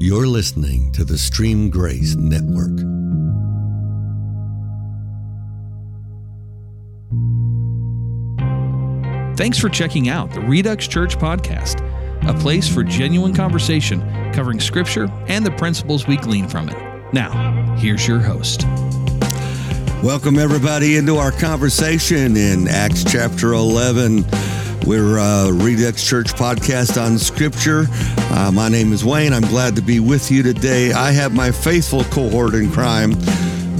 [0.00, 2.70] You're listening to the Stream Grace Network.
[9.36, 11.82] Thanks for checking out the Redux Church Podcast,
[12.28, 14.00] a place for genuine conversation
[14.32, 17.12] covering Scripture and the principles we glean from it.
[17.12, 18.66] Now, here's your host.
[20.04, 24.24] Welcome, everybody, into our conversation in Acts chapter 11.
[24.86, 27.86] We're uh, Redux Church podcast on Scripture.
[28.32, 29.32] Uh, my name is Wayne.
[29.32, 30.92] I'm glad to be with you today.
[30.92, 33.14] I have my faithful cohort in crime.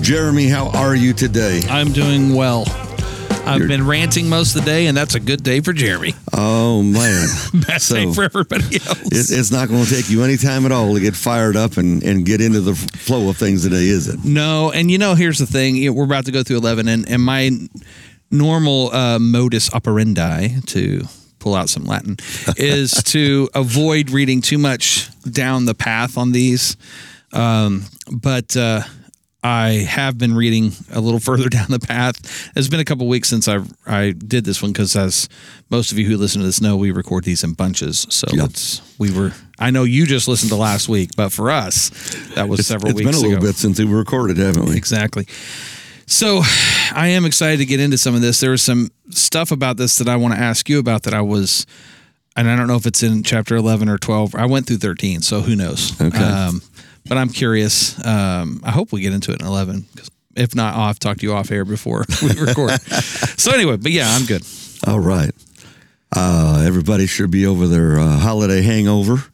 [0.03, 1.63] Jeremy, how are you today?
[1.71, 2.65] I'm doing well.
[3.47, 6.15] I've You're, been ranting most of the day, and that's a good day for Jeremy.
[6.35, 7.29] Oh man,
[7.67, 9.07] bad so day for everybody else.
[9.07, 11.79] It, it's not going to take you any time at all to get fired up
[11.79, 14.23] and, and get into the flow of things today, is it?
[14.23, 17.23] No, and you know, here's the thing: we're about to go through eleven, and and
[17.23, 17.51] my
[18.31, 21.03] normal uh, modus operandi to
[21.39, 22.17] pull out some Latin
[22.57, 26.77] is to avoid reading too much down the path on these.
[27.33, 28.83] Um, but uh,
[29.43, 32.51] I have been reading a little further down the path.
[32.57, 35.29] It's been a couple weeks since I I did this one because, as
[35.71, 38.07] most of you who listen to this know, we record these in bunches.
[38.11, 39.33] So it's we were.
[39.61, 41.91] I know you just listened to last week, but for us,
[42.35, 43.09] that was it's, several it's weeks.
[43.09, 43.53] It's been a little ago.
[43.53, 44.77] bit since we recorded, haven't we?
[44.77, 45.27] Exactly.
[46.09, 46.41] So
[46.95, 48.41] I am excited to get into some of this.
[48.41, 51.21] There was some stuff about this that I want to ask you about that I
[51.21, 51.67] was,
[52.37, 54.35] and I don't know if it's in chapter 11 or 12.
[54.35, 55.99] I went through 13, so who knows?
[56.01, 56.19] Okay.
[56.19, 56.63] Um,
[57.09, 58.03] but I'm curious.
[58.05, 59.87] Um, I hope we get into it in 11.
[59.95, 62.81] Because If not, I'll have talked to you off air before we record.
[62.81, 64.43] so anyway, but yeah, I'm good.
[64.87, 65.33] All right.
[66.15, 69.25] Uh, everybody should be over their uh, holiday hangover.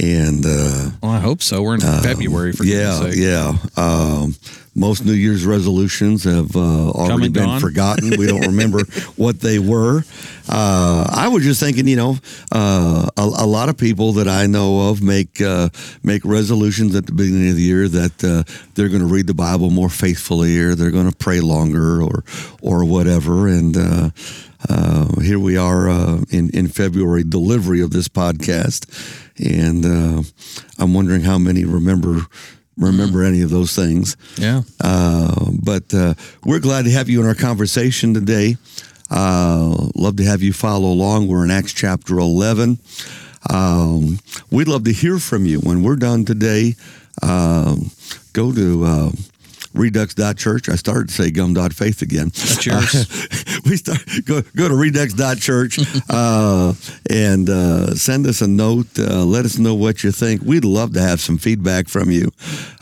[0.00, 1.62] And uh, well, I hope so.
[1.62, 3.56] We're in uh, February for yeah, yeah.
[3.76, 4.34] Um,
[4.74, 7.60] most New Year's resolutions have uh, already been gone.
[7.60, 8.10] forgotten.
[8.18, 8.84] We don't remember
[9.16, 10.02] what they were.
[10.48, 12.18] Uh, I was just thinking, you know,
[12.52, 15.70] uh, a, a, lot of people that I know of make uh,
[16.02, 18.42] make resolutions at the beginning of the year that uh,
[18.74, 22.24] they're going to read the Bible more faithfully, or they're going to pray longer, or
[22.60, 23.46] or whatever.
[23.46, 24.10] And uh,
[24.68, 25.88] uh, here we are
[26.30, 28.86] in in February, delivery of this podcast,
[29.38, 30.26] and
[30.78, 32.26] I'm wondering how many remember
[32.76, 34.16] remember any of those things.
[34.36, 34.62] Yeah.
[34.80, 36.14] Uh, but uh,
[36.44, 38.56] we're glad to have you in our conversation today.
[39.10, 41.28] Uh, love to have you follow along.
[41.28, 42.78] We're in Acts chapter 11.
[43.50, 44.18] Um,
[44.50, 46.74] we'd love to hear from you when we're done today.
[47.22, 47.90] Um,
[48.32, 49.10] go to uh,
[49.74, 50.68] redux.church.
[50.68, 52.28] I started to say gum.faith again.
[52.28, 52.94] That's yours.
[52.94, 55.78] Uh, we start go go to redux.church
[56.10, 56.72] uh,
[57.10, 58.98] and uh, send us a note.
[58.98, 60.42] Uh, let us know what you think.
[60.42, 62.30] We'd love to have some feedback from you.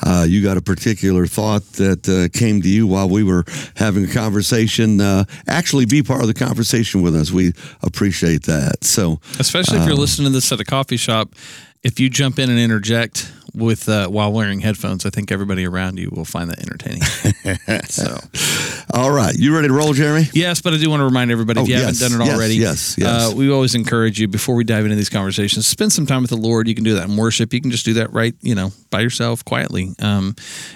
[0.03, 3.45] Uh, you got a particular thought that uh, came to you while we were
[3.77, 5.01] having a conversation.
[5.49, 7.31] actually, be part of the conversation with us.
[7.33, 8.85] We appreciate that.
[8.85, 11.35] So, especially if you're listening to this at a coffee shop,
[11.83, 15.99] if you jump in and interject with uh, while wearing headphones, I think everybody around
[15.99, 17.03] you will find that entertaining.
[17.89, 18.19] so,
[18.93, 20.29] all right, you ready to roll, Jeremy?
[20.33, 22.31] Yes, but I do want to remind everybody oh, if you yes, haven't done it
[22.31, 23.33] yes, already, yes, yes.
[23.33, 26.31] Uh, we always encourage you before we dive into these conversations, spend some time with
[26.31, 26.69] the Lord.
[26.69, 27.53] You can do that in worship.
[27.53, 30.35] You can just do that right, you know, by yourself quietly, um,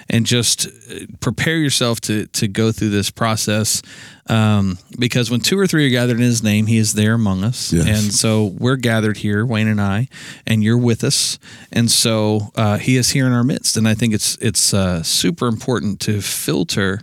[0.09, 3.81] and just uh, prepare yourself to to go through this process.
[4.29, 7.43] Um, because when two or three are gathered in His name, He is there among
[7.43, 7.87] us, yes.
[7.87, 10.09] and so we're gathered here, Wayne and I,
[10.45, 11.39] and you're with us,
[11.71, 12.51] and so.
[12.55, 15.47] Uh, uh, he is here in our midst, and I think it's it's uh, super
[15.47, 17.01] important to filter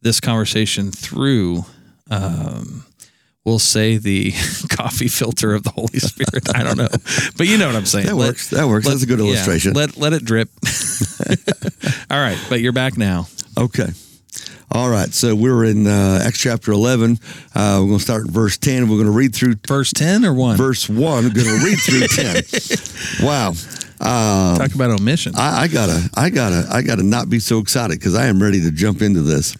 [0.00, 1.64] this conversation through.
[2.10, 2.84] Um,
[3.44, 4.30] we'll say the
[4.68, 6.54] coffee filter of the Holy Spirit.
[6.54, 6.88] I don't know,
[7.36, 8.06] but you know what I'm saying.
[8.06, 8.50] That let, works.
[8.50, 8.86] That works.
[8.86, 9.72] Let, That's a good illustration.
[9.74, 10.48] Yeah, let let it drip.
[12.10, 13.26] All right, but you're back now.
[13.58, 13.88] Okay.
[14.74, 17.18] All right, so we're in uh, Acts chapter 11.
[17.54, 18.88] Uh, we're going to start in verse 10.
[18.88, 20.56] We're going to read through verse 10 or 1?
[20.56, 20.98] Verse 1.
[20.98, 22.06] We're going to read through
[23.18, 23.26] 10.
[23.26, 23.52] Wow.
[24.02, 25.34] Um, Talk about omission.
[25.36, 28.60] I, I, gotta, I gotta, I gotta not be so excited because I am ready
[28.62, 29.56] to jump into this.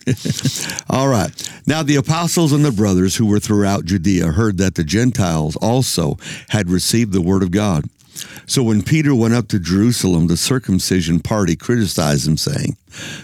[0.91, 1.31] All right.
[1.67, 6.17] Now the apostles and the brothers who were throughout Judea heard that the Gentiles also
[6.49, 7.85] had received the word of God.
[8.47, 12.77] So when Peter went up to Jerusalem, the circumcision party criticized him, saying,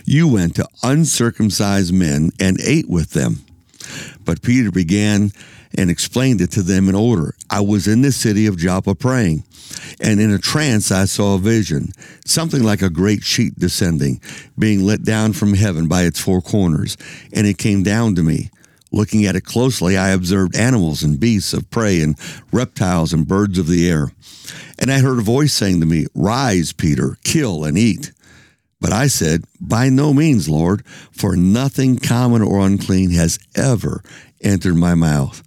[0.05, 3.41] "You went to uncircumcised men and ate with them."
[4.25, 5.33] But Peter began
[5.77, 7.35] and explained it to them in order.
[7.51, 9.45] I was in the city of Joppa praying
[10.01, 11.93] and in a trance, I saw a vision,
[12.25, 14.21] something like a great sheet descending,
[14.59, 16.97] being let down from heaven by its four corners.
[17.33, 18.51] And it came down to me.
[18.91, 22.17] Looking at it closely, I observed animals and beasts of prey and
[22.53, 24.13] reptiles and birds of the air.
[24.79, 28.13] And I heard a voice saying to me, Rise, Peter, kill and eat.
[28.81, 34.03] But I said, By no means, Lord, for nothing common or unclean has ever
[34.41, 35.43] entered my mouth.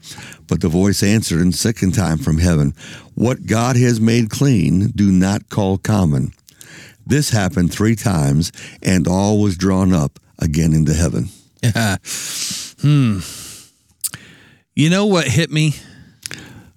[0.47, 2.73] But the voice answered in second time from heaven,
[3.15, 6.33] What God has made clean, do not call common.
[7.05, 8.51] This happened three times,
[8.83, 11.29] and all was drawn up again into heaven.
[12.81, 13.19] Hmm.
[14.75, 15.75] You know what hit me?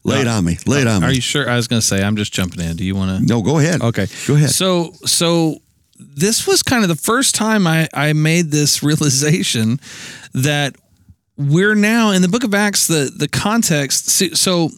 [0.04, 0.58] Lay it on me.
[0.66, 1.06] Lay it on me.
[1.06, 1.48] Are you sure?
[1.48, 2.76] I was going to say, I'm just jumping in.
[2.76, 3.26] Do you want to?
[3.26, 3.80] no, go ahead.
[3.80, 4.06] Okay.
[4.26, 4.50] Go ahead.
[4.50, 5.62] So, so
[6.14, 9.80] this was kind of the first time I, I made this realization
[10.32, 10.76] that
[11.36, 14.08] we're now in the book of Acts, the, the context.
[14.08, 14.70] So, so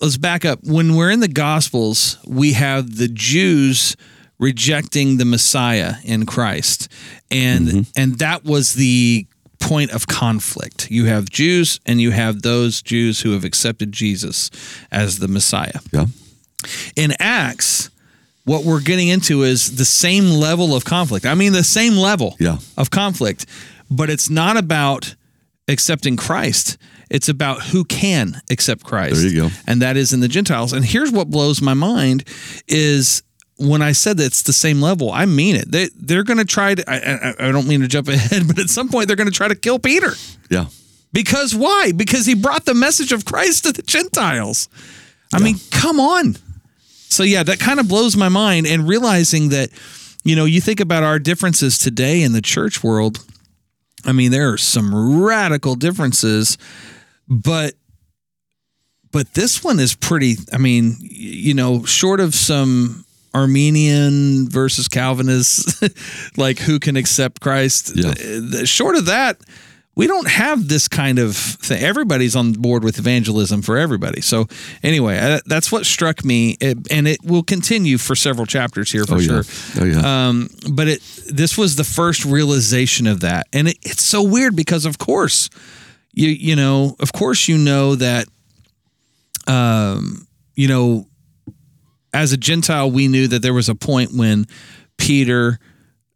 [0.00, 0.60] let's back up.
[0.62, 3.96] When we're in the Gospels, we have the Jews
[4.38, 6.88] rejecting the Messiah in Christ.
[7.30, 7.80] And, mm-hmm.
[7.96, 9.26] and that was the
[9.60, 10.90] point of conflict.
[10.90, 14.50] You have Jews and you have those Jews who have accepted Jesus
[14.90, 16.06] as the Messiah yeah.
[16.96, 17.90] in Acts,
[18.44, 21.24] what we're getting into is the same level of conflict.
[21.26, 22.58] I mean, the same level Yeah.
[22.76, 23.46] of conflict,
[23.90, 25.14] but it's not about
[25.68, 26.76] accepting Christ.
[27.10, 29.16] It's about who can accept Christ.
[29.22, 29.50] There you go.
[29.66, 30.72] And that is in the Gentiles.
[30.72, 32.24] And here's what blows my mind
[32.68, 33.22] is
[33.56, 35.70] when I said that it's the same level, I mean it.
[35.70, 36.90] They they're going to try to.
[36.90, 39.36] I, I, I don't mean to jump ahead, but at some point they're going to
[39.36, 40.12] try to kill Peter.
[40.50, 40.66] Yeah.
[41.12, 41.92] Because why?
[41.92, 44.68] Because he brought the message of Christ to the Gentiles.
[45.32, 46.36] I mean, come on.
[47.14, 49.70] So yeah, that kind of blows my mind and realizing that
[50.24, 53.24] you know, you think about our differences today in the church world.
[54.06, 56.58] I mean, there are some radical differences,
[57.28, 57.74] but
[59.12, 65.84] but this one is pretty I mean, you know, short of some Arminian versus Calvinist,
[66.36, 67.92] like who can accept Christ.
[67.94, 68.64] Yeah.
[68.64, 69.40] Short of that,
[69.96, 71.82] we don't have this kind of thing.
[71.82, 74.20] Everybody's on board with evangelism for everybody.
[74.20, 74.46] So
[74.82, 79.04] anyway, uh, that's what struck me, it, and it will continue for several chapters here
[79.04, 79.42] for Oh, yeah.
[79.42, 79.44] sure.
[79.80, 80.28] Oh, yeah.
[80.28, 81.00] Um, but it
[81.32, 85.48] this was the first realization of that, and it, it's so weird because of course,
[86.12, 88.26] you you know, of course you know that,
[89.46, 91.06] um, you know,
[92.12, 94.46] as a Gentile, we knew that there was a point when
[94.98, 95.58] Peter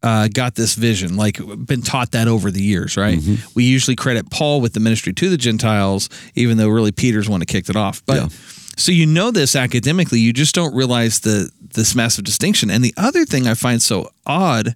[0.03, 3.19] uh, got this vision, like been taught that over the years, right?
[3.55, 7.41] We usually credit Paul with the ministry to the Gentiles, even though really Peter's one
[7.41, 8.03] that kicked it off.
[8.07, 8.29] But Yeah.
[8.77, 12.71] so you know this academically, you just don't realize the this massive distinction.
[12.71, 14.75] And the other thing I find so odd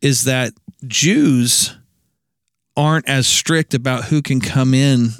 [0.00, 0.52] is that
[0.86, 1.76] Jews
[2.76, 5.10] aren't as strict about who can come in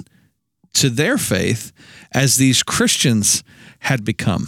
[0.73, 1.71] to their faith
[2.11, 3.43] as these Christians
[3.79, 4.47] had become.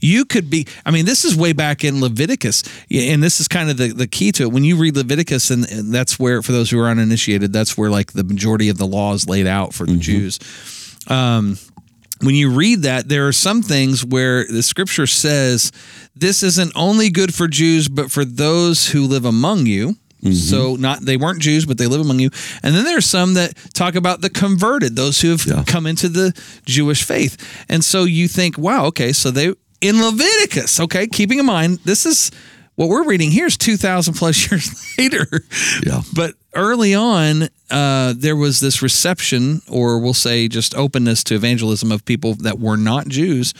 [0.00, 3.70] You could be, I mean, this is way back in Leviticus, and this is kind
[3.70, 4.52] of the, the key to it.
[4.52, 7.90] When you read Leviticus, and, and that's where, for those who are uninitiated, that's where
[7.90, 10.38] like the majority of the law is laid out for the Jews.
[11.08, 11.56] Um,
[12.22, 15.72] when you read that, there are some things where the scripture says
[16.14, 19.96] this isn't only good for Jews, but for those who live among you.
[20.34, 22.28] So not they weren't Jews, but they live among you.
[22.62, 25.64] And then there's some that talk about the converted, those who have Yeah.
[25.66, 27.38] come into the Jewish faith.
[27.70, 32.06] And so you think, wow, okay, so they in Leviticus, okay, keeping in mind this
[32.06, 32.30] is
[32.76, 35.26] what we're reading here is two thousand plus years later.
[35.84, 36.02] Yeah.
[36.14, 41.92] But early on, uh, there was this reception, or we'll say just openness to evangelism
[41.92, 43.54] of people that were not Jews.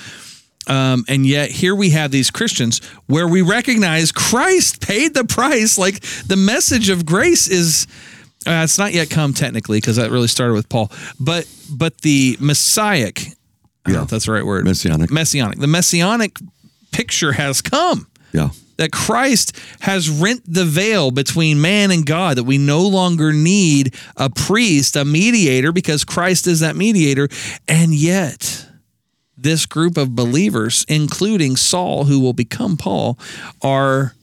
[0.66, 5.78] Um, and yet here we have these Christians where we recognize Christ paid the price.
[5.78, 7.86] Like the message of grace is,
[8.46, 12.36] uh, it's not yet come technically because that really started with Paul, but but the
[12.40, 13.32] Messianic,
[13.86, 14.04] I Yeah.
[14.04, 15.10] that's the right word, Messianic.
[15.10, 16.36] Messianic, the Messianic
[16.92, 18.50] picture has come Yeah.
[18.76, 23.94] that Christ has rent the veil between man and God, that we no longer need
[24.16, 27.28] a priest, a mediator, because Christ is that mediator.
[27.68, 28.66] And yet,
[29.36, 33.18] this group of believers, including Saul, who will become Paul,
[33.62, 34.14] are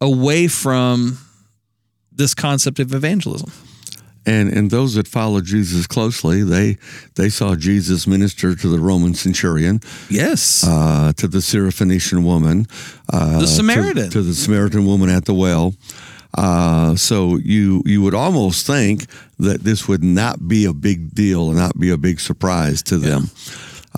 [0.00, 1.18] away from
[2.10, 3.52] this concept of evangelism.
[4.24, 6.76] And and those that followed Jesus closely, they
[7.16, 10.64] they saw Jesus minister to the Roman centurion, Yes.
[10.64, 12.66] uh, to the Syrophoenician woman,
[13.12, 14.04] uh, The Samaritan.
[14.04, 15.74] to, to the Samaritan woman at the well.
[16.34, 19.06] Uh, so you you would almost think
[19.38, 22.98] that this would not be a big deal and not be a big surprise to
[22.98, 23.28] them.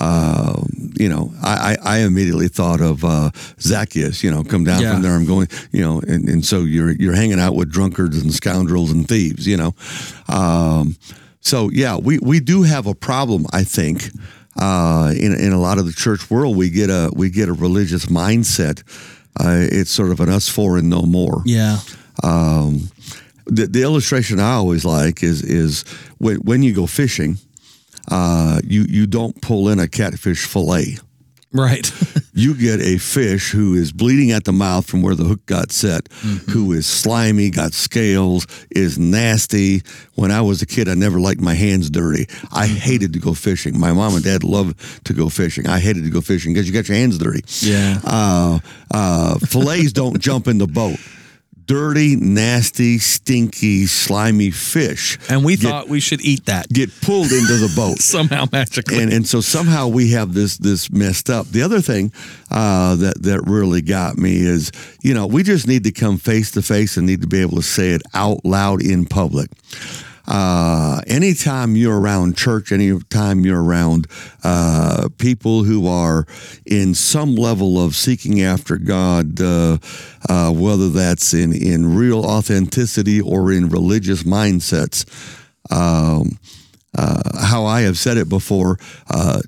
[0.00, 0.62] Uh,
[0.98, 4.22] you know, I, I I immediately thought of uh, Zacchaeus.
[4.24, 4.92] You know, come down Yeah.
[4.94, 5.12] from there.
[5.14, 5.48] I'm going.
[5.72, 9.46] You know, and, and so you're you're hanging out with drunkards and scoundrels and thieves.
[9.46, 9.74] You know,
[10.28, 10.96] um,
[11.40, 13.46] so yeah, we we do have a problem.
[13.52, 14.10] I think
[14.60, 17.52] uh, in in a lot of the church world, we get a we get a
[17.52, 18.82] religious mindset.
[19.38, 21.42] Uh, it's sort of an us for and no more.
[21.44, 21.78] yeah.
[22.22, 22.88] Um,
[23.46, 25.82] the, the illustration I always like is is
[26.18, 27.36] when, when you go fishing,
[28.10, 30.98] uh, you you don't pull in a catfish fillet.
[31.54, 31.88] Right.
[32.34, 35.70] you get a fish who is bleeding at the mouth from where the hook got
[35.70, 36.08] set,
[36.50, 39.82] who is slimy, got scales, is nasty.
[40.16, 42.26] When I was a kid, I never liked my hands dirty.
[42.52, 43.78] I hated to go fishing.
[43.78, 45.68] My mom and dad loved to go fishing.
[45.68, 47.44] I hated to go fishing because you got your hands dirty.
[47.60, 48.00] Yeah.
[48.02, 48.58] Uh,
[48.90, 50.98] uh, fillets don't jump in the boat.
[51.66, 57.32] Dirty, nasty, stinky, slimy fish and we get, thought we should eat that get pulled
[57.32, 59.02] into the boat somehow magically.
[59.02, 61.46] and and so somehow we have this this messed up.
[61.46, 62.12] The other thing
[62.50, 66.50] uh, that that really got me is you know we just need to come face
[66.52, 69.50] to face and need to be able to say it out loud in public.
[70.26, 74.06] Uh, anytime you're around church, anytime you're around
[74.42, 76.26] uh, people who are
[76.64, 79.78] in some level of seeking after God, uh,
[80.28, 85.04] uh whether that's in, in real authenticity or in religious mindsets,
[85.70, 86.38] um,
[86.96, 88.78] uh, how I have said it before,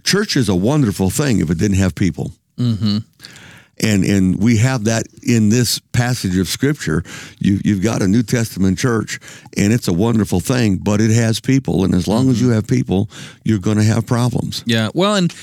[0.03, 2.33] church is a wonderful thing if it didn't have people.
[2.59, 2.99] mm-hmm.
[3.83, 7.03] And and we have that in this passage of scripture.
[7.39, 9.21] You you've got a New Testament church,
[9.57, 12.31] and it's a wonderful thing, but it has people, and as long Mm-hmm.
[12.31, 13.11] as you have people,
[13.45, 14.63] you're going to have problems.
[14.67, 14.89] Yeah.
[14.95, 15.35] Well, and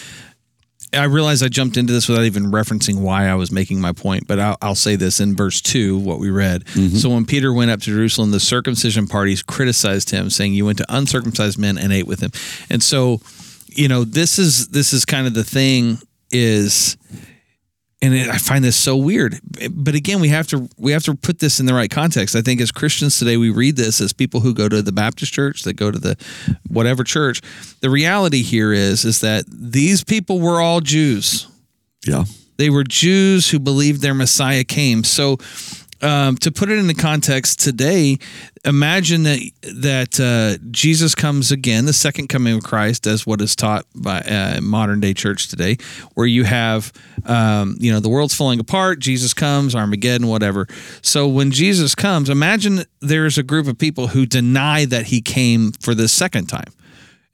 [0.93, 4.27] I realized I jumped into this without even referencing why I was making my point,
[4.27, 6.67] but I'll, I'll say this in verse 2, what we read.
[6.69, 10.77] So when Peter went up to Jerusalem, the circumcision parties criticized him, saying, You went
[10.79, 12.31] to uncircumcised men and ate with him.
[12.69, 13.21] And so,
[13.67, 15.97] you know, this is this is kind of the thing
[16.31, 16.95] is
[18.03, 19.39] and it, I find this so weird.
[19.71, 22.35] But again, we have to we have to put this in the right context.
[22.35, 25.31] I think as Christians today, we read this as people who go to the Baptist
[25.31, 26.17] church, that go to the
[26.67, 27.41] whatever church.
[27.79, 31.47] The reality here is is that these people were all Jews.
[32.05, 32.25] Yeah.
[32.57, 35.03] They were Jews who believed their Messiah came.
[35.03, 35.37] So,
[36.03, 38.17] um, to put it into context today,
[38.65, 43.55] imagine that that uh, Jesus comes again, the second coming of Christ, as what is
[43.55, 45.77] taught by uh, modern day church today,
[46.13, 46.91] where you have,
[47.25, 48.99] um, you know, the world's falling apart.
[48.99, 50.67] Jesus comes, Armageddon, whatever.
[51.01, 55.71] So when Jesus comes, imagine there's a group of people who deny that he came
[55.71, 56.73] for the second time,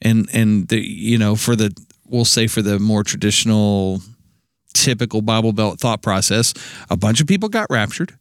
[0.02, 1.76] and and the, you know for the
[2.08, 4.02] we'll say for the more traditional
[4.76, 6.54] typical Bible Belt thought process,
[6.92, 8.14] a bunch of people got raptured.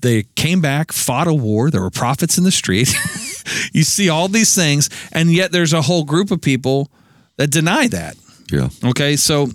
[0.00, 1.70] They came back, fought a war.
[1.70, 2.94] There were prophets in the street.
[3.72, 6.90] you see all these things, and yet there's a whole group of people
[7.36, 8.16] that deny that.
[8.50, 8.68] Yeah.
[8.84, 9.48] Okay, so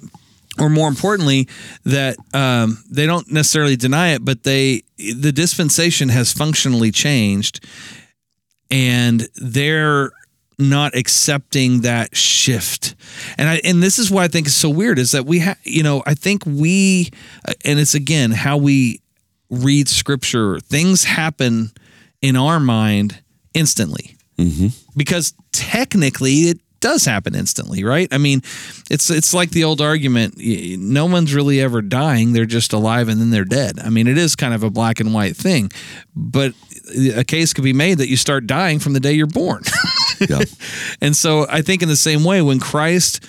[0.60, 1.48] or more importantly,
[1.84, 7.66] that um, they don't necessarily deny it, but they the dispensation has functionally changed,
[8.70, 10.12] and they're
[10.60, 12.96] not accepting that shift.
[13.38, 15.58] And I and this is what I think is so weird is that we have
[15.64, 17.10] you know I think we
[17.66, 19.00] and it's again how we
[19.62, 21.72] read scripture things happen
[22.22, 23.22] in our mind
[23.54, 24.16] instantly
[24.98, 28.10] because technically it does happen instantly, right?
[28.12, 28.42] I mean,
[28.92, 33.22] it's it's like the old argument: no one's really ever dying; they're just alive and
[33.22, 33.80] then they're dead.
[33.80, 35.72] I mean, it is kind of a black and white thing,
[36.14, 36.54] but
[37.16, 39.64] a case could be made that you start dying from the day you're born.
[40.30, 40.40] Yeah.
[41.02, 43.26] and so, I think in the same way, when Christ,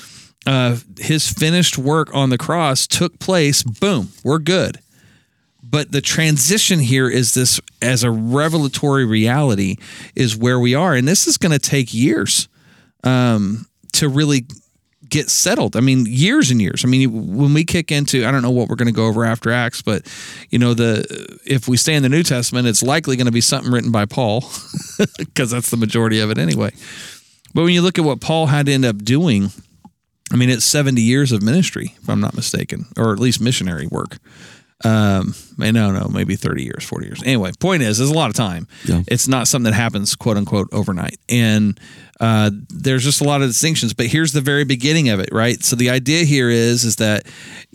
[0.47, 4.79] uh, his finished work on the cross took place, boom, we're good
[5.75, 9.75] but the transition here is this as a revelatory reality
[10.15, 10.95] is where we are.
[10.95, 12.49] And this is going to take years
[13.03, 14.47] um, to really
[15.09, 15.75] get settled.
[15.75, 16.85] I mean years and years.
[16.85, 19.25] I mean when we kick into i don't know what we're going to go over
[19.25, 20.07] after acts but
[20.49, 21.05] you know the
[21.45, 24.07] if we stay in the new testament it's likely going to be something written by
[24.07, 24.45] paul
[25.19, 26.71] because that's the majority of it anyway.
[27.53, 29.51] But when you look at what paul had to end up doing
[30.31, 33.89] i mean it's 70 years of ministry if i'm not mistaken or at least missionary
[33.89, 34.19] work
[34.83, 37.23] um, I no, know, maybe 30 years, 40 years.
[37.23, 38.67] Anyway, point is, there's a lot of time.
[38.85, 39.03] Yeah.
[39.07, 41.19] It's not something that happens, quote unquote, overnight.
[41.29, 41.79] And
[42.21, 43.95] uh, there's just a lot of distinctions.
[43.95, 45.63] But here's the very beginning of it, right?
[45.63, 47.27] So the idea here is, is that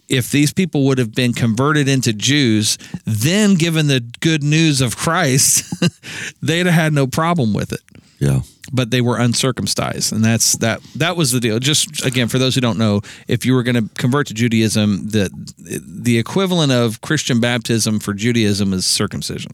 [0.07, 4.97] if these people would have been converted into Jews, then given the good news of
[4.97, 5.63] Christ,
[6.41, 7.81] they'd have had no problem with it
[8.19, 8.41] Yeah.
[8.73, 11.59] but they were uncircumcised and that's that that was the deal.
[11.59, 15.07] Just again for those who don't know if you were going to convert to judaism
[15.07, 19.51] the the equivalent of christian baptism for judaism is circumcision.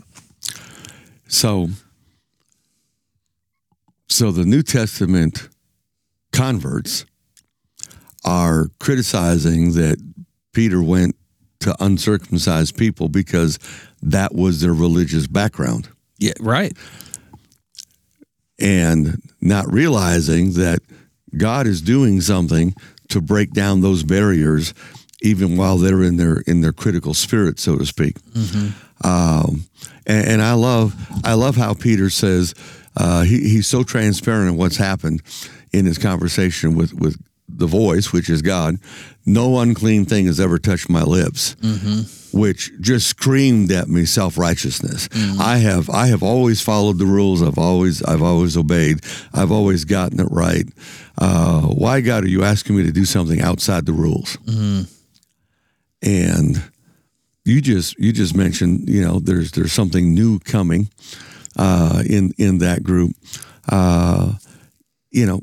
[1.27, 1.69] So,
[4.07, 5.49] so the New Testament
[6.31, 7.05] converts
[8.23, 9.97] are criticizing that
[10.53, 11.15] Peter went
[11.61, 13.57] to uncircumcised people because
[14.01, 15.89] that was their religious background.
[16.19, 16.75] Yeah right
[18.65, 20.79] and not realizing that
[21.37, 22.73] God is doing something
[23.09, 24.73] to break down those barriers
[25.21, 28.17] even while they're in their in their critical spirit so to speak.
[29.03, 29.65] Um,
[30.07, 32.55] and, and I love I love how Peter says
[32.97, 35.21] uh, he, he's so transparent in what's happened
[35.71, 37.17] in his conversation with with
[37.57, 38.77] the voice, which is God,
[39.25, 41.55] no unclean thing has ever touched my lips.
[42.33, 45.07] Which just screamed at me self righteousness.
[45.39, 47.41] I have I have always followed the rules.
[47.41, 48.99] I've always I've always obeyed.
[49.33, 50.65] I've always gotten it right.
[51.17, 54.37] Uh, why God are you asking me to do something outside the rules?
[56.01, 56.61] And
[57.45, 60.89] you just you just mentioned you know there's there's something new coming
[61.57, 63.11] uh, in in that group.
[63.69, 64.33] Uh,
[65.09, 65.39] you know,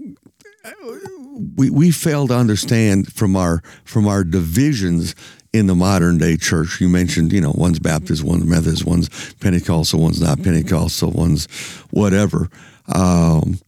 [1.33, 5.15] we we fail to understand from our from our divisions
[5.53, 6.81] in the modern day church.
[6.81, 11.47] You mentioned, you know, one's Baptist, one's Methodist, one's Pentecostal, one's not Pentecostal, one's
[11.91, 12.49] whatever.
[12.95, 13.59] Um,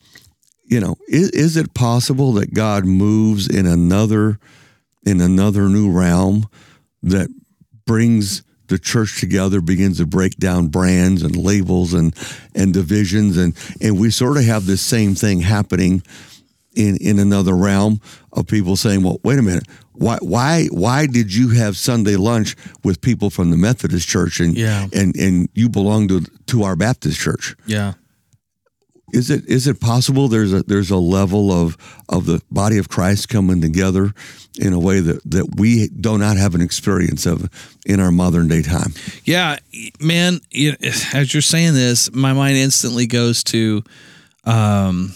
[0.65, 4.39] you know, is, is it possible that God moves in another
[5.07, 6.49] in another new realm
[7.03, 7.29] that
[7.87, 12.15] brings the church together, begins to break down brands and labels and
[12.55, 16.03] and divisions, and and we sort of have this same thing happening
[16.75, 18.01] in in another realm
[18.33, 22.57] of people saying, "Well, wait a minute, why why why did you have Sunday lunch
[22.83, 24.87] with people from the Methodist Church and Yeah.
[24.93, 27.95] and and you belong to to our Baptist church?" Yeah.
[29.13, 31.77] Is it is it possible there's a there's a level of
[32.09, 34.13] of the body of Christ coming together
[34.59, 37.49] in a way that that we do not have an experience of
[37.87, 38.93] in our modern day time?
[39.25, 39.59] Yeah,
[40.01, 40.41] man.
[40.51, 40.75] You,
[41.13, 43.85] as you're saying this, my mind instantly goes to,
[44.45, 45.15] um,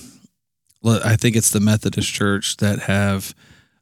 [0.85, 3.35] I think it's the Methodist Church that have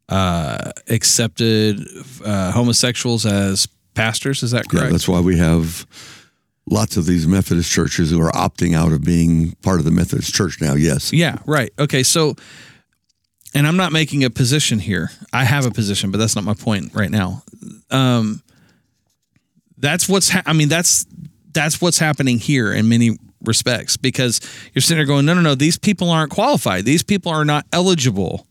[0.08, 1.80] uh, accepted
[2.24, 4.42] uh, homosexuals as pastors.
[4.42, 4.86] Is that correct?
[4.86, 5.86] Yeah, that's why we have
[6.68, 10.34] lots of these Methodist churches who are opting out of being part of the Methodist
[10.34, 10.74] Church now.
[10.74, 11.12] Yes.
[11.12, 11.72] Yeah, right.
[11.78, 12.34] Okay, so
[13.54, 15.10] and I'm not making a position here.
[15.32, 17.42] I have a position, but that's not my point right now.
[17.90, 18.42] Um
[19.78, 21.06] that's what's ha- I mean that's
[21.52, 24.40] that's what's happening here in many respects because
[24.74, 26.84] you're sitting there going, no, no, no, these people aren't qualified.
[26.84, 28.46] These people are not eligible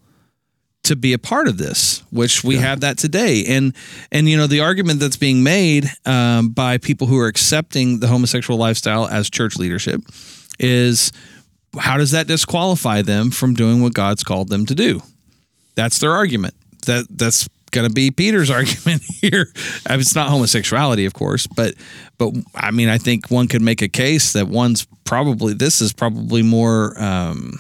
[0.86, 3.44] to be a part of this, which we have that today.
[3.48, 3.76] And
[4.12, 8.08] and you know the argument that's being made um, by people who are accepting the
[8.08, 10.02] homosexual lifestyle as church leadership
[10.60, 11.12] is
[11.78, 15.02] how does that disqualify them from doing what God's called them to do?
[15.76, 16.54] That's their argument.
[16.86, 19.48] That that's going to be Peter's argument here.
[19.86, 21.76] I mean, it's not homosexuality, of course, but
[22.18, 25.94] but I mean, I think one could make a case that one's probably this is
[25.94, 27.60] probably more um,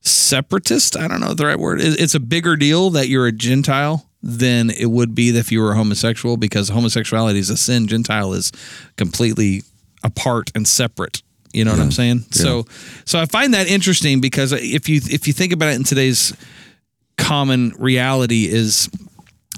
[0.00, 0.98] separatist.
[0.98, 1.80] I don't know the right word.
[1.80, 5.74] It's a bigger deal that you're a Gentile than it would be if you were
[5.74, 7.86] homosexual because homosexuality is a sin.
[7.86, 8.50] Gentile is
[8.96, 9.62] completely
[10.02, 11.22] apart and separate.
[11.52, 12.26] You know what I'm saying?
[12.30, 12.66] So
[13.04, 16.34] so I find that interesting because if you if you think about it in today's
[17.18, 18.88] common reality is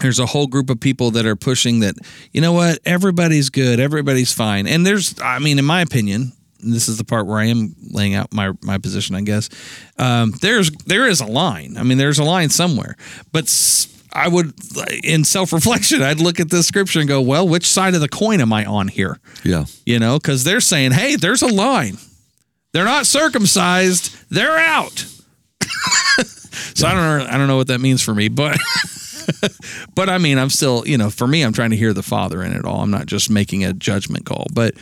[0.00, 1.94] there's a whole group of people that are pushing that
[2.32, 6.72] you know what everybody's good everybody's fine and there's i mean in my opinion and
[6.72, 9.48] this is the part where i am laying out my my position i guess
[9.98, 12.96] um, there's there is a line i mean there's a line somewhere
[13.30, 14.52] but s- i would
[15.04, 18.40] in self-reflection i'd look at this scripture and go well which side of the coin
[18.40, 19.66] am i on here Yeah.
[19.84, 21.98] you know, because they're saying, hey, there's a line.
[22.72, 24.16] They're not circumcised.
[24.30, 25.04] They're out.
[26.74, 27.26] so I don't know.
[27.30, 28.58] I don't know what that means for me, but
[29.94, 32.42] but I mean, I'm still, you know, for me, I'm trying to hear the Father
[32.42, 32.82] in it all.
[32.82, 34.74] I'm not just making a judgment call, but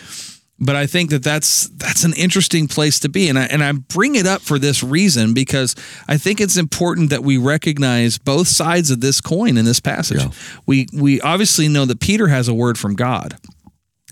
[0.61, 3.72] but I think that that's that's an interesting place to be, and I and I
[3.72, 5.77] bring it up for this reason because
[6.09, 10.22] I think it's important that we recognize both sides of this coin in this passage.
[10.22, 10.31] Yeah.
[10.66, 13.37] We we obviously know that Peter has a word from God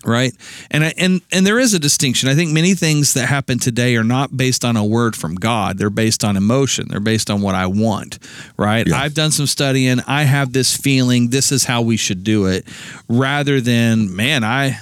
[0.05, 0.33] right?
[0.71, 2.29] And I, and and there is a distinction.
[2.29, 5.77] I think many things that happen today are not based on a word from god.
[5.77, 6.87] They're based on emotion.
[6.89, 8.19] They're based on what i want
[8.57, 8.91] right?
[8.91, 9.99] I've done some studying.
[10.07, 11.29] I have this feeling.
[11.29, 12.67] This is how we should do it.
[13.07, 14.79] Rather than man i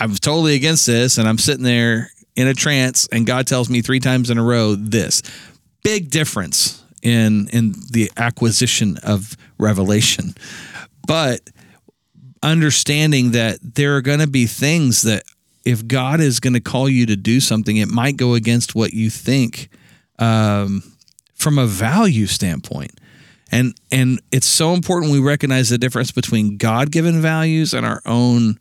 [0.00, 3.80] i'm totally against this and i'm sitting there in a trance and god tells me
[3.82, 5.22] three times in a row this.
[5.82, 10.34] Big difference in in the acquisition of revelation.
[11.06, 11.40] But
[12.42, 15.22] understanding that there are going to be things that
[15.64, 18.92] if God is going to call you to do something, it might go against what
[18.92, 19.68] you think
[20.18, 20.82] um,
[21.34, 22.92] from a value standpoint.
[23.52, 28.02] And and it's so important we recognize the difference between God given values and our
[28.04, 28.58] own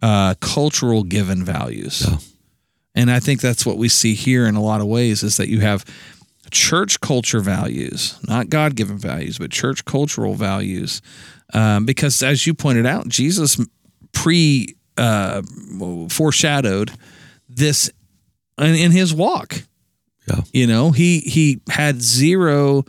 [0.00, 2.06] uh, cultural given values.
[2.94, 5.48] And I think that's what we see here in a lot of ways is that
[5.48, 5.84] you have
[6.50, 11.00] church culture values, not God given values, but church cultural values.
[11.52, 13.60] Um, because as you pointed out, Jesus
[14.12, 15.42] pre uh,
[16.08, 16.92] foreshadowed
[17.48, 17.90] this
[18.58, 19.62] in, in his walk.
[20.28, 20.42] Yeah.
[20.52, 22.84] You know, he he had zero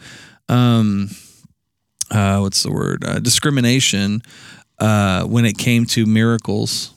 [0.49, 1.09] um
[2.11, 3.03] uh what's the word?
[3.03, 4.21] Uh, discrimination
[4.79, 6.93] uh when it came to miracles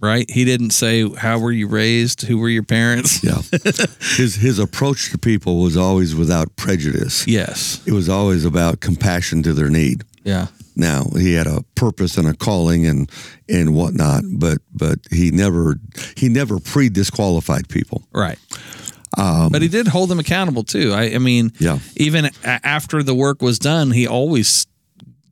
[0.00, 0.28] right?
[0.30, 2.22] He didn't say, How were you raised?
[2.22, 3.22] Who were your parents?
[3.22, 3.42] Yeah.
[4.16, 7.26] his his approach to people was always without prejudice.
[7.26, 7.82] Yes.
[7.86, 10.04] It was always about compassion to their need.
[10.24, 10.48] Yeah.
[10.80, 13.10] Now he had a purpose and a calling and
[13.48, 15.76] and whatnot, but but he never
[16.16, 18.02] he never pre disqualified people.
[18.12, 18.38] Right.
[19.16, 20.92] but he did hold them accountable too.
[20.92, 21.78] I, I mean, Um, Yeah.
[21.96, 24.66] even a- after the work was done, he always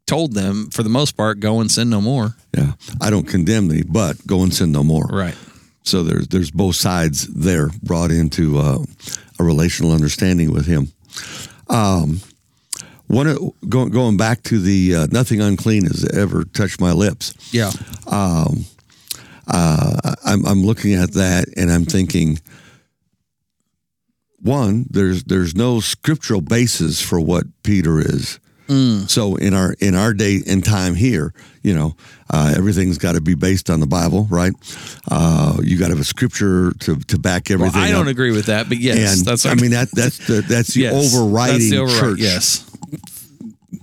[0.07, 2.35] told them, for the most part, go and sin no more.
[2.57, 5.07] Yeah, I don't condemn thee, but go and sin no more.
[5.11, 5.35] Right.
[5.83, 8.85] So there's there's both sides there brought into uh,
[9.39, 10.93] a relational understanding with him.
[11.69, 12.21] Um,
[13.09, 17.35] one going going back to the uh, nothing unclean has ever touched my lips.
[17.53, 17.71] Yeah.
[18.07, 18.65] Um,
[19.47, 22.39] uh, I'm I'm looking at that and I'm thinking.
[24.41, 28.39] One, there's there's no scriptural basis for what Peter is.
[29.07, 31.97] So in our in our day and time here, you know,
[32.29, 34.53] uh, everything's got to be based on the Bible, right?
[35.11, 37.81] Uh, you got to have a scripture to, to back Well, everything.
[37.81, 38.09] I don't up.
[38.09, 40.93] agree with that, but yes, and that's I mean that that's the that's the yes,
[41.17, 42.68] overriding that's the override- church Yes.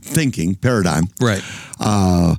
[0.05, 1.05] Thinking paradigm.
[1.19, 1.43] Right.
[1.79, 2.35] Uh,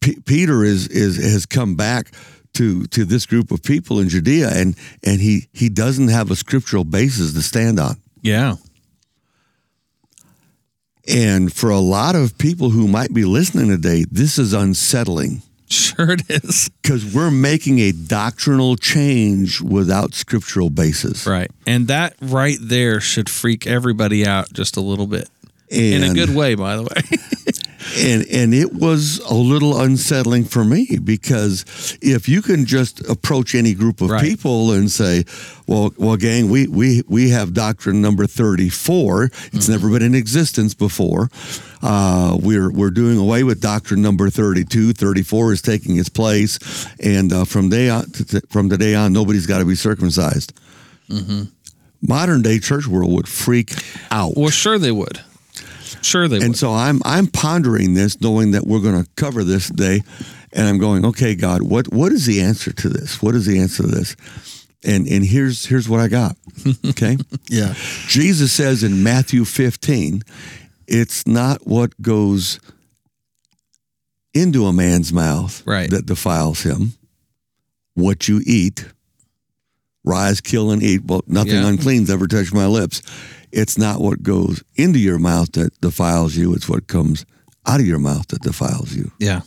[0.00, 2.12] P- Peter is is has come back
[2.54, 6.36] to to this group of people in Judea, and and he he doesn't have a
[6.36, 7.96] scriptural basis to stand on.
[8.22, 8.56] Yeah.
[11.06, 16.12] And for a lot of people who might be listening today, this is unsettling Sure
[16.12, 16.70] it is.
[16.82, 21.26] because we're making a doctrinal change without scriptural basis.
[21.26, 21.50] Right.
[21.66, 25.28] And that right there should freak everybody out just a little bit.
[25.70, 26.88] And, In a good way, by the way.
[27.98, 31.64] and and it was a little unsettling for me because
[32.02, 34.22] if you can just approach any group of Right.
[34.24, 35.24] people and say,
[35.66, 39.24] "Well, well, gang, we we we have doctrine number thirty four.
[39.24, 39.34] It's
[39.66, 39.72] Mm-hmm.
[39.72, 41.28] never been in existence before.
[41.82, 44.92] Uh, we're we're doing away with doctrine number 32.
[44.94, 46.58] 34 is taking its place,
[46.98, 50.52] and uh, from day on to, to- from today on, nobody's got to be circumcised."
[51.10, 51.42] Mm-hmm.
[52.00, 53.72] Modern day church world would freak
[54.10, 54.36] out.
[54.36, 55.20] well, sure they would.
[56.02, 56.56] Sure they And would.
[56.56, 60.02] so I'm I'm pondering this, knowing that we're going to cover this today,
[60.52, 63.22] and I'm going, okay, God, what what is the answer to this?
[63.22, 64.16] What is the answer to this?
[64.84, 66.36] And and here's here's what I got.
[66.90, 67.16] Okay,
[67.48, 67.74] Yeah.
[68.08, 70.22] Jesus says in Matthew 15,
[70.86, 72.58] it's not what goes
[74.34, 75.90] into a man's mouth Right.
[75.90, 76.92] that defiles him.
[77.94, 78.84] What you eat,
[80.04, 81.04] rise, kill, and eat.
[81.04, 81.66] Well, nothing Yeah.
[81.66, 83.02] unclean's ever touched my lips.
[83.52, 86.54] It's not what goes into your mouth that defiles you.
[86.54, 87.24] It's what comes
[87.66, 89.10] out of your mouth that defiles you.
[89.18, 89.40] Yeah.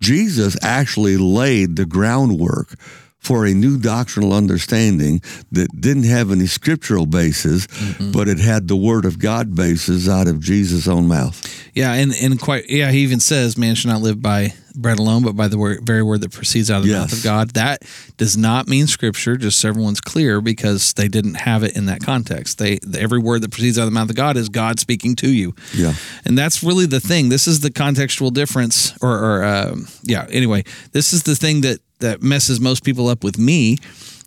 [0.00, 2.74] Jesus actually laid the groundwork
[3.22, 7.68] for a new doctrinal understanding that didn't have any scriptural basis,
[8.12, 11.40] but it had the word of God basis out of Jesus' own mouth.
[11.72, 15.22] Yeah, and and quite yeah, he even says, "Man should not live by bread alone,
[15.22, 17.84] but by the word, very word that proceeds out of the mouth of God." That
[18.16, 22.02] does not mean Scripture, just so everyone's clear, because they didn't have it in that
[22.02, 22.58] context.
[22.58, 25.30] They every word that proceeds out of the mouth of God is God speaking to
[25.30, 25.54] you.
[25.72, 25.94] Yeah.
[26.24, 27.28] and that's really the thing.
[27.28, 30.26] This is the contextual difference, or, or um, yeah.
[30.28, 33.78] Anyway, this is the thing that that messes most people up with me.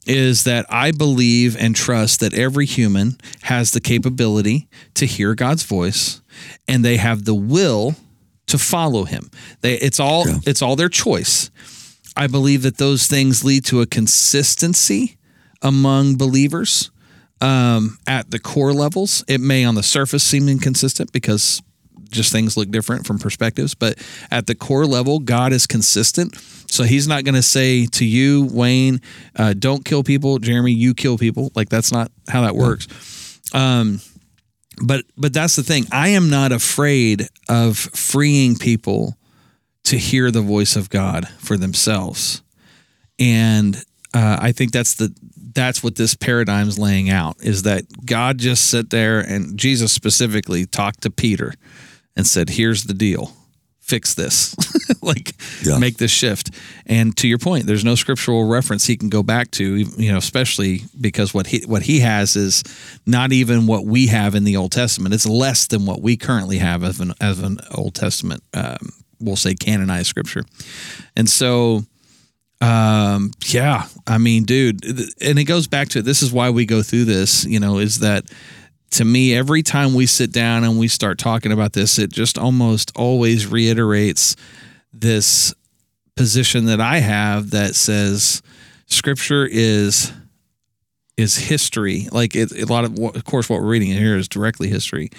[0.08, 5.64] Is that I believe and trust that every human has the capability to hear God's
[5.64, 6.22] voice,
[6.68, 7.96] and they have the will
[8.48, 9.32] to follow Him.
[9.62, 10.40] They, it's all Yeah.
[10.46, 11.50] it's all their choice.
[12.16, 15.18] I believe that those things lead to a consistency
[15.64, 16.92] among believers
[17.42, 19.24] um, at the core levels.
[19.28, 21.64] It may on the surface seem inconsistent because
[22.16, 23.98] just things look different from perspectives, but
[24.32, 26.36] at the core level, God is consistent.
[26.70, 29.02] So he's not going to say to you, Wayne,
[29.36, 30.40] uh, don't kill people.
[30.40, 31.52] Jeremy, you kill people.
[31.56, 32.88] Like that's not how that works.
[33.54, 34.02] Um,
[34.84, 35.86] but but that's the thing.
[35.92, 39.18] I am not afraid of freeing people
[39.86, 42.42] to hear the voice of God for themselves,
[43.20, 43.76] and
[44.14, 45.16] uh, I think that's the
[45.54, 50.66] that's what this paradigm's laying out is that God just sat there and Jesus specifically
[50.66, 51.54] talked to Peter
[52.16, 53.34] and said, "Here's the deal."
[53.82, 54.56] Fix this,
[55.04, 55.78] like Yeah.
[55.78, 56.50] make this shift.
[56.88, 60.18] And to your point, there's no scriptural reference he can go back to, you know,
[60.18, 62.64] especially because what he what he has is
[63.06, 65.14] not even what we have in the Old Testament.
[65.14, 69.36] It's less than what we currently have as an as an Old Testament, um, we'll
[69.36, 70.46] say canonized scripture.
[71.16, 71.84] And so,
[72.60, 74.84] um, yeah, I mean, dude,
[75.22, 77.46] and it goes back to this is why we go through this.
[77.46, 78.26] You know, is that
[78.96, 82.38] to me, every time we sit down and we start talking about this, it just
[82.38, 84.36] almost always reiterates
[84.94, 85.54] this
[86.16, 88.42] position that I have that says
[88.88, 90.14] scripture is
[91.18, 92.08] is history.
[92.12, 95.10] Like it, a lot of, of course, what we're reading here is directly history,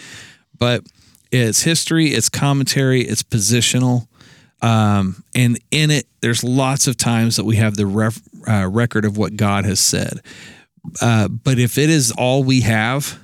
[0.59, 0.83] but
[1.31, 4.07] it's history, it's commentary, it's positional.
[4.63, 9.05] Um, and in it, there's lots of times that we have the ref, uh, record
[9.05, 10.21] of what God has said.
[11.01, 13.19] Uh, but if it is all we have,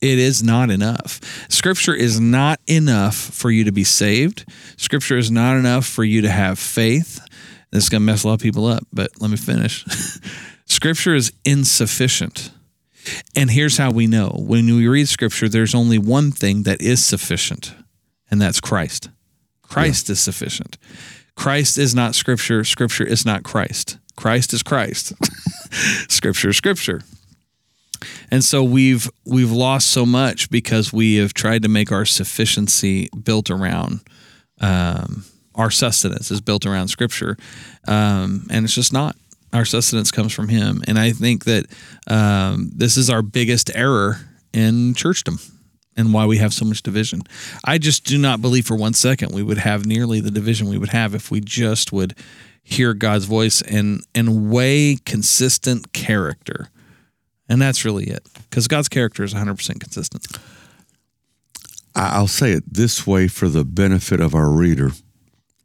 [0.00, 1.20] it is not enough.
[1.50, 4.44] Scripture is not enough for you to be saved.
[4.76, 7.20] Scripture is not enough for you to have faith.
[7.70, 9.84] This is going to mess a lot of people up, but let me finish.
[10.66, 12.50] scripture is insufficient.
[13.34, 17.02] And here's how we know when we read Scripture, there's only one thing that is
[17.02, 17.74] sufficient,
[18.30, 19.08] and that's Christ.
[19.62, 20.12] Christ yeah.
[20.12, 20.76] is sufficient.
[21.34, 22.64] Christ is not Scripture.
[22.64, 23.98] Scripture is not Christ.
[24.16, 25.12] Christ is Christ.
[26.10, 27.02] scripture is Scripture.
[28.30, 33.08] And so we've we've lost so much because we have tried to make our sufficiency
[33.22, 34.00] built around
[34.60, 37.36] um, our sustenance is built around Scripture,
[37.86, 39.16] um, and it's just not.
[39.52, 41.66] Our sustenance comes from Him, and I think that
[42.06, 44.20] um, this is our biggest error
[44.52, 45.50] in churchdom
[45.96, 47.22] and why we have so much division.
[47.64, 50.78] I just do not believe for one second we would have nearly the division we
[50.78, 52.14] would have if we just would
[52.62, 56.70] hear God's voice and and weigh consistent character
[57.48, 58.26] and that's really it.
[58.48, 60.26] Because God's character is 100% consistent.
[61.94, 64.90] I'll say it this way for the benefit of our reader,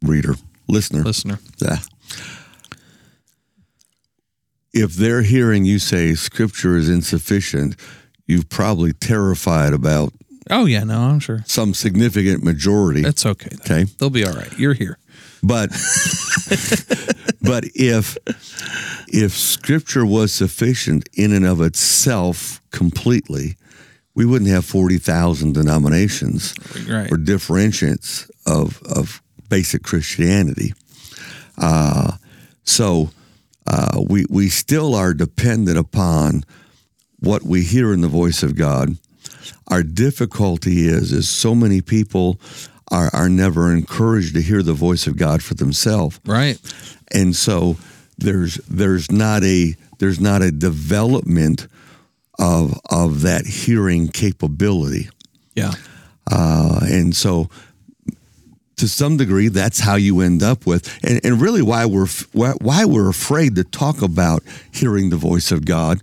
[0.02, 0.34] reader,
[0.68, 1.02] listener.
[1.02, 1.38] Listener.
[1.58, 1.78] Yeah.
[4.72, 7.76] If they're hearing you say scripture is insufficient,
[8.26, 10.12] you've probably terrified about
[10.50, 11.42] Oh yeah, no, I'm sure.
[11.46, 13.00] Some significant majority.
[13.00, 13.48] That's okay.
[13.50, 13.74] Though.
[13.74, 13.84] Okay.
[13.98, 14.52] They'll be all right.
[14.58, 14.98] You're here.
[15.42, 15.70] But
[17.44, 18.16] but if
[19.08, 23.56] if scripture was sufficient in and of itself completely,
[24.14, 26.54] we wouldn't have 40,000 denominations
[26.88, 27.10] right.
[27.10, 30.72] or differentiates of, of basic Christianity.
[31.58, 32.12] Uh,
[32.64, 33.10] so
[33.66, 36.44] uh, we, we still are dependent upon
[37.18, 38.96] what we hear in the voice of God.
[39.68, 42.38] Our difficulty is, is so many people
[42.90, 46.20] are, are never encouraged to hear the voice of God for themselves.
[46.24, 46.58] Right.
[47.12, 47.76] And so
[48.18, 51.66] there's there's not a there's not a development
[52.38, 55.08] of of that hearing capability.
[55.54, 55.72] Yeah.
[56.30, 57.48] Uh, and so
[58.76, 62.84] to some degree that's how you end up with and, and really why we're why
[62.84, 64.42] we're afraid to talk about
[64.72, 66.00] hearing the voice of God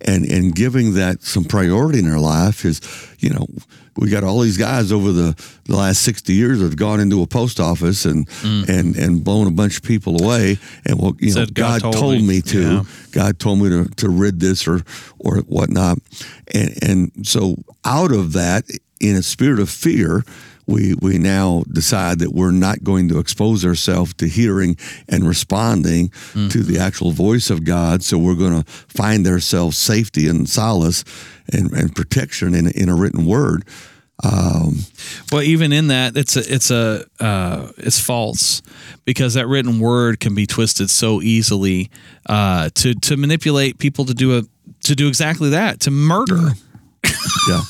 [0.00, 2.80] and and giving that some priority in our life is
[3.20, 3.46] you know
[3.96, 7.22] we got all these guys over the, the last 60 years that have gone into
[7.22, 8.68] a post office and mm.
[8.68, 11.92] and and blown a bunch of people away and well you Said know God, God,
[11.92, 12.82] told, me, me to yeah.
[13.12, 14.82] God told me to, to rid this or
[15.18, 15.98] or whatnot
[16.52, 18.64] and and so out of that
[19.00, 20.24] in a spirit of fear
[20.66, 24.76] we we now decide that we're not going to expose ourselves to hearing
[25.08, 26.48] and responding mm-hmm.
[26.48, 28.02] to the actual voice of God.
[28.02, 31.04] So we're going to find ourselves safety and solace
[31.52, 33.64] and, and protection in, in a written word.
[34.22, 34.78] Um,
[35.32, 38.62] well, even in that, it's a, it's a, uh, it's false
[39.04, 41.90] because that written word can be twisted so easily
[42.26, 44.42] uh, to to manipulate people to do a
[44.84, 46.52] to do exactly that to murder.
[47.46, 47.60] Yeah.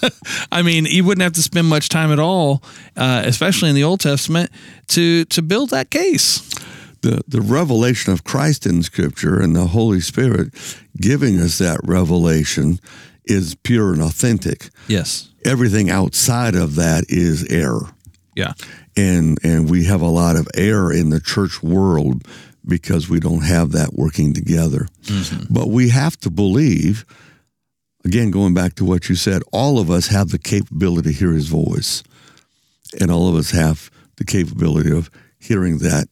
[0.52, 2.62] I mean, you wouldn't have to spend much time at all,
[2.96, 4.50] uh, especially in the Old Testament,
[4.88, 6.48] to to build that case.
[7.00, 10.54] The the revelation of Christ in Scripture and the Holy Spirit
[10.96, 12.78] giving us that revelation
[13.24, 14.70] is pure and authentic.
[14.86, 15.28] Yes.
[15.44, 17.90] Everything outside of that is error.
[18.36, 18.52] Yeah.
[18.96, 22.26] And and we have a lot of error in the church world
[22.66, 24.88] because we don't have that working together.
[25.04, 25.52] Mm-hmm.
[25.52, 27.04] But we have to believe
[28.04, 31.32] again, going back to what you said, all of us have the capability to hear
[31.32, 32.02] his voice.
[33.00, 36.08] And all of us have the capability of hearing that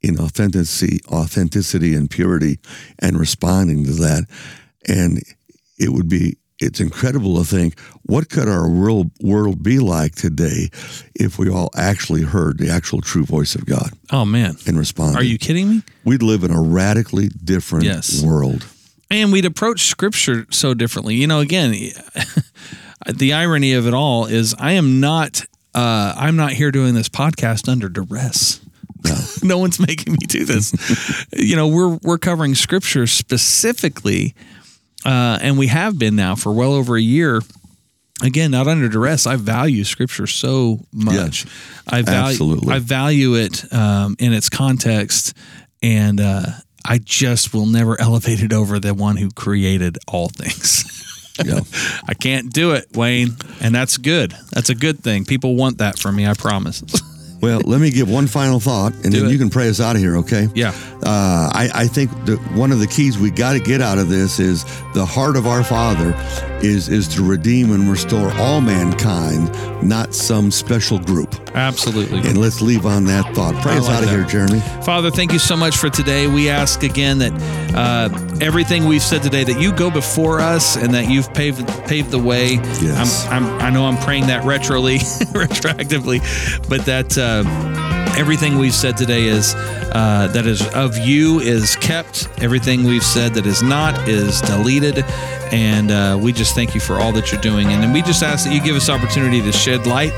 [0.00, 2.58] in authenticity, authenticity and purity
[2.98, 4.26] and responding to that.
[4.88, 5.22] And
[5.78, 10.70] it would be it's incredible to think what could our world world be like today
[11.14, 13.90] if we all actually heard the actual true voice of God.
[14.10, 14.56] Oh man.
[14.66, 15.18] And responded.
[15.18, 15.82] Are you kidding me?
[16.04, 18.22] We'd live in a radically different yes.
[18.22, 18.64] world
[19.12, 21.14] and we'd approach scripture so differently.
[21.14, 21.72] You know, again,
[23.06, 25.44] the irony of it all is I am not
[25.74, 28.60] uh, I'm not here doing this podcast under duress.
[29.04, 29.14] No.
[29.42, 31.26] no one's making me do this.
[31.32, 34.34] you know, we're we're covering scripture specifically,
[35.04, 37.42] uh, and we have been now for well over a year.
[38.22, 39.26] Again, not under duress.
[39.26, 41.44] I value scripture so much.
[41.44, 41.46] Yes,
[41.88, 42.74] I value absolutely.
[42.74, 45.36] I value it um, in its context,
[45.82, 46.46] and uh,
[46.84, 50.84] I just will never elevate it over the one who created all things.
[51.44, 51.60] yeah.
[52.06, 53.36] I can't do it, Wayne.
[53.60, 54.34] And that's good.
[54.52, 55.24] That's a good thing.
[55.24, 56.82] People want that from me, I promise.
[57.42, 59.32] Well, let me give one final thought, and Do then it.
[59.32, 60.48] you can pray us out of here, okay?
[60.54, 60.70] Yeah.
[61.02, 64.08] Uh, I, I think that one of the keys we got to get out of
[64.08, 66.14] this is the heart of our Father
[66.62, 69.50] is is to redeem and restore all mankind,
[69.82, 71.34] not some special group.
[71.56, 72.20] Absolutely.
[72.20, 73.60] And let's leave on that thought.
[73.60, 74.16] Pray us like out of that.
[74.16, 74.60] here, Jeremy.
[74.84, 76.28] Father, thank you so much for today.
[76.28, 77.32] We ask again that
[77.74, 82.12] uh, everything we've said today, that you go before us and that you've paved paved
[82.12, 82.52] the way.
[82.80, 83.26] Yes.
[83.26, 84.98] I'm, I'm, I know I'm praying that retroly,
[85.32, 86.20] retroactively,
[86.68, 87.31] but that uh,
[88.16, 92.28] everything we've said today is uh, that is of you is kept.
[92.40, 95.04] Everything we've said that is not is deleted.
[95.52, 97.68] And uh, we just thank you for all that you're doing.
[97.68, 100.12] And then we just ask that you give us opportunity to shed light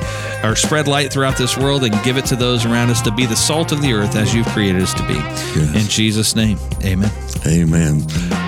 [0.44, 3.26] or spread light throughout this world and give it to those around us to be
[3.26, 5.14] the salt of the earth as you've created us to be.
[5.14, 5.74] Yes.
[5.74, 7.10] In Jesus' name, amen.
[7.46, 8.43] Amen.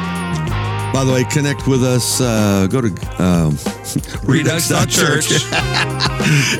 [0.93, 2.21] By the way, connect with us.
[2.21, 2.89] Uh, go to
[3.23, 3.51] um,
[4.25, 5.43] Redux.church.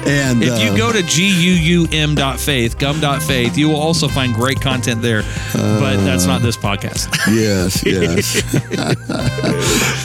[0.07, 5.23] and If you uh, go to guum.faith, gum.faith, you will also find great content there.
[5.55, 7.09] but that's not this podcast.
[7.29, 8.45] Yes, yes.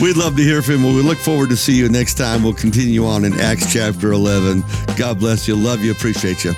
[0.00, 0.96] We'd love to hear from you.
[0.96, 2.42] We look forward to see you next time.
[2.42, 4.64] We'll continue on in Acts chapter 11.
[4.96, 5.56] God bless you.
[5.56, 5.92] Love you.
[5.92, 6.54] Appreciate you.